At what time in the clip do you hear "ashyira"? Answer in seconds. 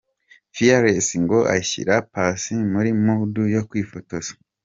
1.57-1.93